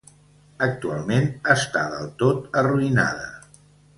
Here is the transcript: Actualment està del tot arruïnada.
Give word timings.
Actualment 0.67 1.27
està 1.57 1.85
del 1.95 2.09
tot 2.23 2.49
arruïnada. 2.63 3.31